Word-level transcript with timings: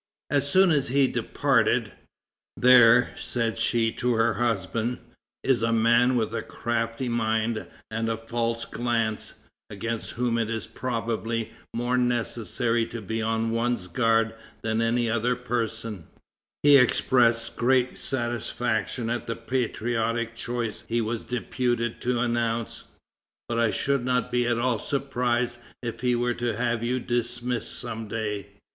As 0.31 0.49
soon 0.51 0.71
as 0.71 0.87
he 0.87 1.07
departed: 1.07 1.91
"There," 2.57 3.11
said 3.15 3.59
she 3.59 3.91
to 3.91 4.15
her 4.15 4.33
husband, 4.33 4.97
"is 5.43 5.61
a 5.61 5.71
man 5.71 6.15
with 6.15 6.33
a 6.33 6.41
crafty 6.41 7.07
mind 7.07 7.67
and 7.91 8.09
a 8.09 8.17
false 8.17 8.65
glance, 8.65 9.35
against 9.69 10.09
whom 10.17 10.39
it 10.39 10.49
is 10.49 10.65
probably 10.65 11.51
more 11.75 11.99
necessary 11.99 12.83
to 12.87 12.99
be 12.99 13.21
on 13.21 13.51
one's 13.51 13.87
guard 13.87 14.33
than 14.63 14.81
any 14.81 15.07
other 15.07 15.35
person; 15.35 16.07
he 16.63 16.77
expressed 16.77 17.55
great 17.55 17.95
satisfaction 17.95 19.07
at 19.07 19.27
the 19.27 19.35
patriotic 19.35 20.35
choice 20.35 20.83
he 20.87 20.99
was 20.99 21.23
deputed 21.25 22.01
to 22.01 22.19
announce; 22.19 22.85
but 23.47 23.59
I 23.59 23.69
should 23.69 24.03
not 24.03 24.31
be 24.31 24.47
at 24.47 24.57
all 24.57 24.79
surprised 24.79 25.59
if 25.83 26.01
he 26.01 26.15
were 26.15 26.33
to 26.33 26.57
have 26.57 26.81
you 26.83 26.99
dismissed 26.99 27.77
some 27.77 28.07
day." 28.07 28.47